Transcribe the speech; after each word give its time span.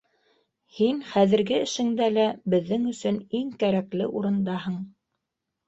Һин 0.77 1.01
хәҙерге 1.09 1.59
эшеңдә 1.65 2.09
лә 2.15 2.25
беҙҙең 2.55 2.89
өсөн 2.95 3.21
иң 3.43 3.55
кәрәкле 3.63 4.11
урындаһың. 4.21 4.83